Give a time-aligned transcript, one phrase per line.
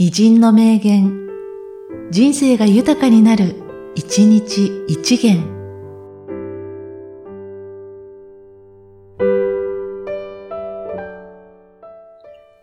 [0.00, 1.26] 偉人の名言、
[2.12, 3.56] 人生が豊かになる、
[3.96, 5.42] 一日一元。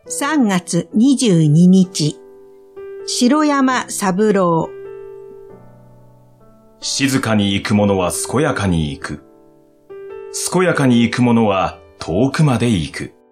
[0.08, 2.18] 3月22日、
[3.06, 4.70] 城山三郎。
[6.80, 9.24] 静かに行く者は健やかに行く。
[10.54, 13.25] 健やかに行く者は遠くまで行く。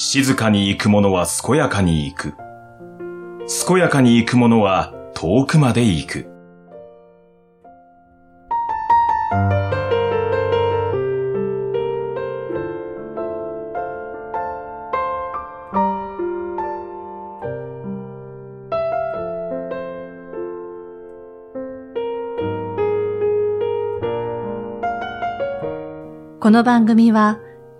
[0.00, 2.34] 静かに行く者は健やかに行く。
[3.66, 6.22] 健やかに行く者は遠くまで行く。
[26.38, 27.40] この番組は、